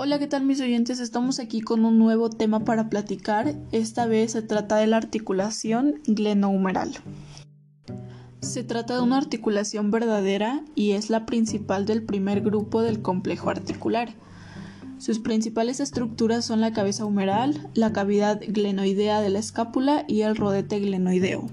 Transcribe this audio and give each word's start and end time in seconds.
Hola, 0.00 0.20
¿qué 0.20 0.28
tal 0.28 0.44
mis 0.44 0.60
oyentes? 0.60 1.00
Estamos 1.00 1.40
aquí 1.40 1.60
con 1.60 1.84
un 1.84 1.98
nuevo 1.98 2.30
tema 2.30 2.64
para 2.64 2.88
platicar. 2.88 3.56
Esta 3.72 4.06
vez 4.06 4.30
se 4.30 4.42
trata 4.42 4.76
de 4.76 4.86
la 4.86 4.96
articulación 4.96 6.00
glenohumeral. 6.06 6.94
Se 8.38 8.62
trata 8.62 8.94
de 8.94 9.00
una 9.00 9.16
articulación 9.16 9.90
verdadera 9.90 10.62
y 10.76 10.92
es 10.92 11.10
la 11.10 11.26
principal 11.26 11.84
del 11.84 12.04
primer 12.04 12.42
grupo 12.42 12.80
del 12.80 13.02
complejo 13.02 13.50
articular. 13.50 14.14
Sus 14.98 15.18
principales 15.18 15.80
estructuras 15.80 16.44
son 16.44 16.60
la 16.60 16.72
cabeza 16.72 17.04
humeral, 17.04 17.68
la 17.74 17.92
cavidad 17.92 18.40
glenoidea 18.46 19.20
de 19.20 19.30
la 19.30 19.40
escápula 19.40 20.04
y 20.06 20.20
el 20.20 20.36
rodete 20.36 20.78
glenoideo. 20.78 21.48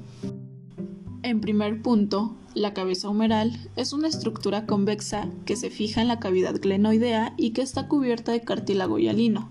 En 1.25 1.41
primer 1.41 1.81
punto, 1.81 2.35
la 2.53 2.75
cabeza 2.75 3.09
humeral 3.09 3.57
es 3.75 3.93
una 3.93 4.07
estructura 4.07 4.67
convexa 4.67 5.27
que 5.45 5.55
se 5.55 5.71
fija 5.71 6.03
en 6.03 6.07
la 6.07 6.19
cavidad 6.19 6.53
glenoidea 6.61 7.33
y 7.35 7.49
que 7.49 7.63
está 7.63 7.87
cubierta 7.87 8.31
de 8.31 8.41
cartílago 8.41 8.99
hialino. 8.99 9.49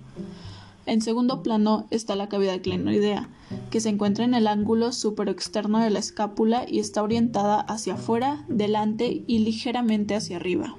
En 0.86 1.02
segundo 1.02 1.42
plano 1.42 1.88
está 1.90 2.14
la 2.14 2.28
cavidad 2.28 2.60
glenoidea, 2.62 3.28
que 3.72 3.80
se 3.80 3.88
encuentra 3.88 4.24
en 4.24 4.34
el 4.34 4.46
ángulo 4.46 4.92
superexterno 4.92 5.80
de 5.80 5.90
la 5.90 5.98
escápula 5.98 6.64
y 6.68 6.78
está 6.78 7.02
orientada 7.02 7.62
hacia 7.62 7.94
afuera, 7.94 8.44
delante 8.46 9.24
y 9.26 9.40
ligeramente 9.40 10.14
hacia 10.14 10.36
arriba. 10.36 10.76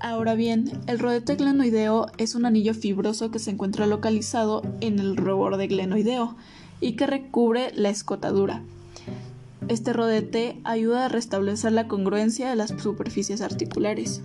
Ahora 0.00 0.34
bien, 0.34 0.80
el 0.86 0.98
rodete 0.98 1.34
glenoideo 1.36 2.06
es 2.16 2.34
un 2.34 2.46
anillo 2.46 2.72
fibroso 2.72 3.30
que 3.30 3.38
se 3.38 3.50
encuentra 3.50 3.86
localizado 3.86 4.62
en 4.80 4.98
el 4.98 5.14
reborde 5.14 5.66
glenoideo 5.66 6.36
y 6.80 6.92
que 6.92 7.06
recubre 7.06 7.70
la 7.74 7.90
escotadura. 7.90 8.62
Este 9.68 9.92
rodete 9.92 10.60
ayuda 10.64 11.06
a 11.06 11.08
restablecer 11.08 11.72
la 11.72 11.88
congruencia 11.88 12.50
de 12.50 12.56
las 12.56 12.70
superficies 12.82 13.40
articulares. 13.40 14.20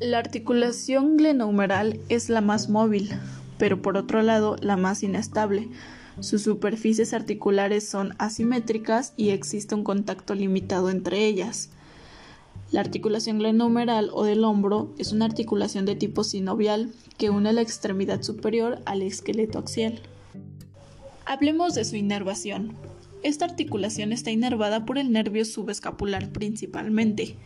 La 0.00 0.18
articulación 0.18 1.16
glenohumeral 1.16 2.00
es 2.08 2.28
la 2.28 2.40
más 2.40 2.68
móvil, 2.68 3.10
pero 3.58 3.82
por 3.82 3.96
otro 3.96 4.22
lado 4.22 4.56
la 4.60 4.76
más 4.76 5.02
inestable. 5.02 5.68
Sus 6.20 6.42
superficies 6.42 7.14
articulares 7.14 7.88
son 7.88 8.14
asimétricas 8.18 9.12
y 9.16 9.30
existe 9.30 9.74
un 9.74 9.84
contacto 9.84 10.34
limitado 10.34 10.90
entre 10.90 11.26
ellas. 11.26 11.70
La 12.70 12.80
articulación 12.80 13.38
glenohumeral 13.38 14.10
o 14.12 14.24
del 14.24 14.44
hombro 14.44 14.94
es 14.98 15.12
una 15.12 15.24
articulación 15.24 15.84
de 15.84 15.94
tipo 15.94 16.24
sinovial 16.24 16.90
que 17.18 17.30
une 17.30 17.52
la 17.52 17.60
extremidad 17.60 18.22
superior 18.22 18.80
al 18.86 19.02
esqueleto 19.02 19.58
axial. 19.58 20.00
Hablemos 21.26 21.74
de 21.74 21.84
su 21.84 21.96
inervación. 21.96 22.72
Esta 23.22 23.44
articulación 23.44 24.12
está 24.12 24.30
inervada 24.30 24.84
por 24.84 24.98
el 24.98 25.12
nervio 25.12 25.44
subescapular 25.44 26.30
principalmente, 26.30 27.36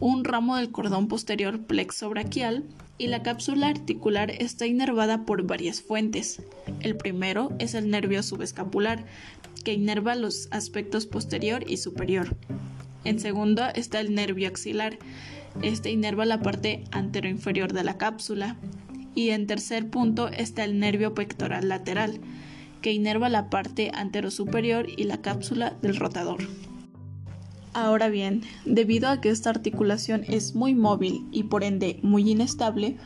un 0.00 0.24
ramo 0.24 0.56
del 0.56 0.70
cordón 0.70 1.08
posterior 1.08 1.66
plexobraquial 1.66 2.64
y 2.98 3.06
la 3.08 3.22
cápsula 3.22 3.68
articular 3.68 4.30
está 4.30 4.66
inervada 4.66 5.24
por 5.24 5.46
varias 5.46 5.82
fuentes. 5.82 6.42
El 6.80 6.96
primero 6.96 7.52
es 7.58 7.74
el 7.74 7.90
nervio 7.90 8.22
subescapular, 8.22 9.04
que 9.64 9.72
inerva 9.72 10.14
los 10.14 10.48
aspectos 10.50 11.06
posterior 11.06 11.64
y 11.68 11.78
superior. 11.78 12.36
En 13.04 13.18
segundo 13.18 13.64
está 13.74 14.00
el 14.00 14.14
nervio 14.14 14.48
axilar. 14.48 14.98
Este 15.62 15.90
inerva 15.90 16.24
la 16.24 16.42
parte 16.42 16.84
anteroinferior 16.90 17.72
de 17.72 17.84
la 17.84 17.96
cápsula. 17.96 18.56
Y 19.14 19.30
en 19.30 19.46
tercer 19.46 19.88
punto 19.90 20.28
está 20.28 20.64
el 20.64 20.78
nervio 20.78 21.14
pectoral 21.14 21.68
lateral 21.68 22.20
que 22.84 22.92
inerva 22.92 23.30
la 23.30 23.48
parte 23.48 23.90
anterosuperior 23.94 24.86
y 24.94 25.04
la 25.04 25.22
cápsula 25.22 25.72
del 25.80 25.96
rotador. 25.96 26.46
Ahora 27.72 28.10
bien, 28.10 28.42
debido 28.66 29.08
a 29.08 29.22
que 29.22 29.30
esta 29.30 29.48
articulación 29.48 30.22
es 30.28 30.54
muy 30.54 30.74
móvil 30.74 31.26
y 31.32 31.44
por 31.44 31.64
ende 31.64 31.98
muy 32.02 32.30
inestable, 32.30 32.98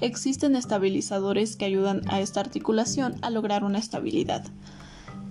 existen 0.00 0.56
estabilizadores 0.56 1.54
que 1.54 1.64
ayudan 1.64 2.02
a 2.08 2.20
esta 2.20 2.40
articulación 2.40 3.14
a 3.22 3.30
lograr 3.30 3.62
una 3.62 3.78
estabilidad. 3.78 4.44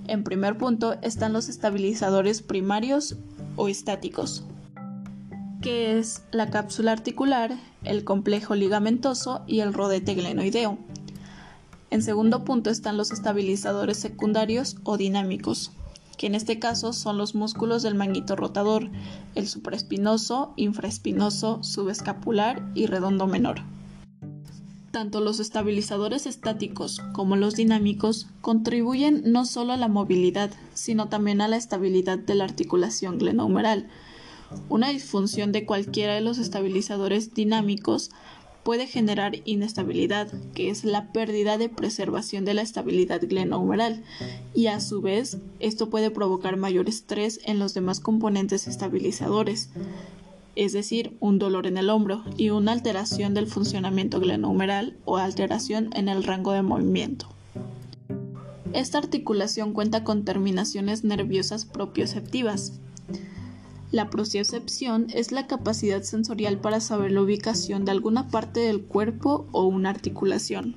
En 0.07 0.23
primer 0.23 0.57
punto 0.57 0.95
están 1.01 1.33
los 1.33 1.49
estabilizadores 1.49 2.41
primarios 2.41 3.17
o 3.57 3.67
estáticos, 3.67 4.45
que 5.61 5.99
es 5.99 6.23
la 6.31 6.49
cápsula 6.49 6.93
articular, 6.93 7.51
el 7.83 8.05
complejo 8.05 8.55
ligamentoso 8.55 9.43
y 9.45 9.59
el 9.59 9.73
rodete 9.73 10.13
glenoideo. 10.13 10.77
En 11.91 12.03
segundo 12.03 12.43
punto 12.43 12.69
están 12.69 12.97
los 12.97 13.11
estabilizadores 13.11 13.97
secundarios 13.97 14.75
o 14.83 14.97
dinámicos, 14.97 15.71
que 16.17 16.27
en 16.27 16.35
este 16.35 16.59
caso 16.59 16.93
son 16.93 17.17
los 17.17 17.33
músculos 17.33 17.81
del 17.81 17.95
manguito 17.95 18.35
rotador, 18.35 18.89
el 19.33 19.47
supraespinoso, 19.47 20.53
infraespinoso, 20.55 21.63
subescapular 21.63 22.69
y 22.75 22.85
redondo 22.85 23.25
menor. 23.25 23.61
Tanto 24.91 25.19
los 25.21 25.39
estabilizadores 25.39 26.25
estáticos 26.25 27.01
como 27.13 27.35
los 27.35 27.55
dinámicos 27.55 28.27
contribuyen 28.41 29.23
no 29.25 29.45
solo 29.45 29.73
a 29.73 29.77
la 29.77 29.87
movilidad, 29.87 30.51
sino 30.73 31.09
también 31.09 31.41
a 31.41 31.47
la 31.47 31.57
estabilidad 31.57 32.19
de 32.19 32.35
la 32.35 32.43
articulación 32.43 33.17
glenohumeral. 33.17 33.87
Una 34.67 34.89
disfunción 34.89 35.51
de 35.51 35.65
cualquiera 35.65 36.15
de 36.15 36.21
los 36.21 36.37
estabilizadores 36.37 37.33
dinámicos 37.33 38.09
puede 38.63 38.87
generar 38.87 39.37
inestabilidad, 39.45 40.31
que 40.53 40.69
es 40.69 40.83
la 40.83 41.11
pérdida 41.11 41.57
de 41.57 41.69
preservación 41.69 42.45
de 42.45 42.53
la 42.53 42.61
estabilidad 42.61 43.21
glenohumeral, 43.21 44.03
y 44.53 44.67
a 44.67 44.79
su 44.79 45.01
vez 45.01 45.37
esto 45.59 45.89
puede 45.89 46.11
provocar 46.11 46.57
mayor 46.57 46.89
estrés 46.89 47.39
en 47.45 47.59
los 47.59 47.73
demás 47.73 47.99
componentes 47.99 48.67
estabilizadores, 48.67 49.69
es 50.55 50.73
decir, 50.73 51.15
un 51.19 51.39
dolor 51.39 51.67
en 51.67 51.77
el 51.77 51.89
hombro 51.89 52.23
y 52.35 52.49
una 52.49 52.73
alteración 52.73 53.33
del 53.33 53.47
funcionamiento 53.47 54.19
glenohumeral 54.19 54.97
o 55.05 55.17
alteración 55.17 55.89
en 55.95 56.09
el 56.09 56.23
rango 56.23 56.51
de 56.51 56.61
movimiento. 56.61 57.27
Esta 58.73 58.97
articulación 58.99 59.73
cuenta 59.73 60.03
con 60.03 60.25
terminaciones 60.25 61.03
nerviosas 61.03 61.65
propioceptivas, 61.65 62.73
la 63.91 64.09
propriocepción 64.09 65.07
es 65.13 65.31
la 65.31 65.47
capacidad 65.47 66.03
sensorial 66.03 66.57
para 66.57 66.79
saber 66.79 67.11
la 67.11 67.21
ubicación 67.21 67.85
de 67.85 67.91
alguna 67.91 68.27
parte 68.27 68.59
del 68.59 68.81
cuerpo 68.81 69.47
o 69.51 69.65
una 69.65 69.89
articulación. 69.89 70.75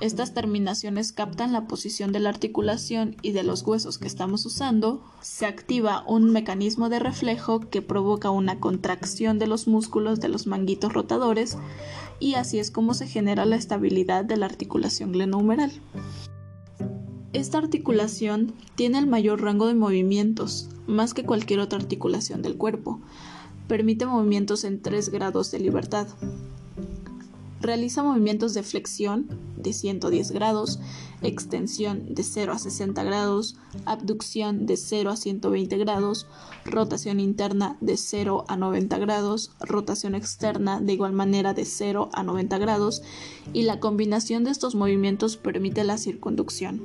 Estas 0.00 0.34
terminaciones 0.34 1.12
captan 1.12 1.52
la 1.52 1.68
posición 1.68 2.10
de 2.10 2.18
la 2.18 2.30
articulación 2.30 3.14
y 3.22 3.30
de 3.30 3.44
los 3.44 3.62
huesos 3.62 3.98
que 3.98 4.08
estamos 4.08 4.44
usando. 4.44 5.00
Se 5.20 5.46
activa 5.46 6.02
un 6.08 6.32
mecanismo 6.32 6.88
de 6.88 6.98
reflejo 6.98 7.60
que 7.60 7.82
provoca 7.82 8.30
una 8.30 8.58
contracción 8.58 9.38
de 9.38 9.46
los 9.46 9.68
músculos 9.68 10.18
de 10.18 10.26
los 10.26 10.48
manguitos 10.48 10.92
rotadores 10.92 11.56
y 12.18 12.34
así 12.34 12.58
es 12.58 12.72
como 12.72 12.94
se 12.94 13.06
genera 13.06 13.44
la 13.44 13.54
estabilidad 13.54 14.24
de 14.24 14.38
la 14.38 14.46
articulación 14.46 15.12
glenohumeral. 15.12 15.70
Esta 17.32 17.56
articulación 17.56 18.52
tiene 18.74 18.98
el 18.98 19.06
mayor 19.06 19.40
rango 19.40 19.66
de 19.66 19.74
movimientos, 19.74 20.68
más 20.86 21.14
que 21.14 21.24
cualquier 21.24 21.60
otra 21.60 21.78
articulación 21.78 22.42
del 22.42 22.58
cuerpo. 22.58 23.00
Permite 23.68 24.04
movimientos 24.04 24.64
en 24.64 24.82
3 24.82 25.08
grados 25.08 25.50
de 25.50 25.60
libertad. 25.60 26.08
Realiza 27.62 28.02
movimientos 28.02 28.52
de 28.52 28.62
flexión 28.62 29.28
de 29.56 29.72
110 29.72 30.32
grados, 30.32 30.78
extensión 31.22 32.14
de 32.14 32.22
0 32.22 32.52
a 32.52 32.58
60 32.58 33.02
grados, 33.02 33.56
abducción 33.86 34.66
de 34.66 34.76
0 34.76 35.10
a 35.10 35.16
120 35.16 35.78
grados, 35.78 36.26
rotación 36.66 37.18
interna 37.18 37.78
de 37.80 37.96
0 37.96 38.44
a 38.48 38.56
90 38.58 38.98
grados, 38.98 39.52
rotación 39.60 40.14
externa 40.14 40.80
de 40.80 40.92
igual 40.92 41.14
manera 41.14 41.54
de 41.54 41.64
0 41.64 42.10
a 42.12 42.24
90 42.24 42.58
grados 42.58 43.02
y 43.54 43.62
la 43.62 43.80
combinación 43.80 44.44
de 44.44 44.50
estos 44.50 44.74
movimientos 44.74 45.38
permite 45.38 45.82
la 45.84 45.96
circunducción. 45.96 46.82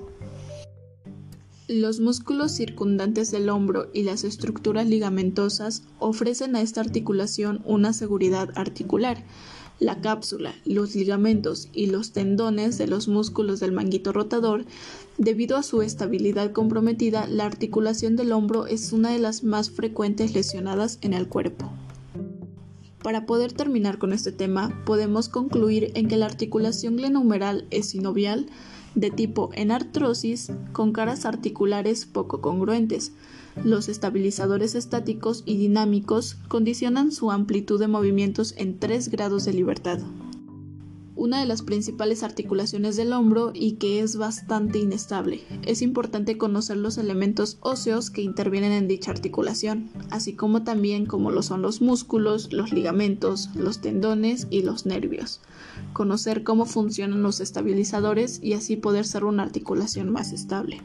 Los 1.69 1.99
músculos 1.99 2.53
circundantes 2.53 3.29
del 3.29 3.49
hombro 3.49 3.89
y 3.93 4.03
las 4.03 4.23
estructuras 4.23 4.87
ligamentosas 4.87 5.83
ofrecen 5.99 6.55
a 6.55 6.61
esta 6.61 6.79
articulación 6.79 7.61
una 7.65 7.91
seguridad 7.91 8.51
articular. 8.55 9.25
La 9.77 9.99
cápsula, 9.99 10.55
los 10.63 10.95
ligamentos 10.95 11.67
y 11.73 11.87
los 11.87 12.13
tendones 12.13 12.77
de 12.77 12.87
los 12.87 13.09
músculos 13.09 13.59
del 13.59 13.73
manguito 13.73 14.13
rotador, 14.13 14.63
debido 15.17 15.57
a 15.57 15.63
su 15.63 15.81
estabilidad 15.81 16.53
comprometida, 16.53 17.27
la 17.27 17.45
articulación 17.45 18.15
del 18.15 18.31
hombro 18.31 18.65
es 18.65 18.93
una 18.93 19.11
de 19.11 19.19
las 19.19 19.43
más 19.43 19.69
frecuentes 19.69 20.33
lesionadas 20.33 20.99
en 21.01 21.13
el 21.13 21.27
cuerpo. 21.27 21.69
Para 23.07 23.25
poder 23.25 23.53
terminar 23.53 23.99
con 23.99 24.11
este 24.11 24.33
tema, 24.33 24.83
podemos 24.85 25.29
concluir 25.29 25.93
en 25.95 26.09
que 26.09 26.17
la 26.17 26.25
articulación 26.25 26.97
glenohumeral 26.97 27.65
es 27.71 27.91
sinovial, 27.91 28.47
de 28.95 29.11
tipo 29.11 29.49
en 29.53 29.71
artrosis 29.71 30.51
con 30.73 30.91
caras 30.91 31.25
articulares 31.25 32.05
poco 32.05 32.41
congruentes. 32.41 33.13
Los 33.63 33.87
estabilizadores 33.87 34.75
estáticos 34.75 35.43
y 35.45 35.55
dinámicos 35.55 36.35
condicionan 36.49 37.13
su 37.13 37.31
amplitud 37.31 37.79
de 37.79 37.87
movimientos 37.87 38.53
en 38.57 38.77
3 38.77 39.07
grados 39.07 39.45
de 39.45 39.53
libertad. 39.53 39.99
Una 41.17 41.39
de 41.39 41.45
las 41.45 41.61
principales 41.61 42.23
articulaciones 42.23 42.95
del 42.95 43.11
hombro 43.11 43.51
y 43.53 43.73
que 43.73 43.99
es 43.99 44.15
bastante 44.15 44.79
inestable. 44.79 45.41
Es 45.65 45.81
importante 45.81 46.37
conocer 46.37 46.77
los 46.77 46.97
elementos 46.97 47.57
óseos 47.61 48.09
que 48.09 48.21
intervienen 48.21 48.71
en 48.71 48.87
dicha 48.87 49.11
articulación, 49.11 49.89
así 50.09 50.33
como 50.33 50.63
también 50.63 51.05
como 51.05 51.31
lo 51.31 51.41
son 51.41 51.61
los 51.61 51.81
músculos, 51.81 52.53
los 52.53 52.71
ligamentos, 52.71 53.49
los 53.55 53.81
tendones 53.81 54.47
y 54.49 54.61
los 54.61 54.85
nervios. 54.85 55.41
Conocer 55.93 56.43
cómo 56.43 56.65
funcionan 56.65 57.23
los 57.23 57.39
estabilizadores 57.39 58.39
y 58.41 58.53
así 58.53 58.75
poder 58.77 59.05
ser 59.05 59.25
una 59.25 59.43
articulación 59.43 60.11
más 60.11 60.31
estable. 60.31 60.81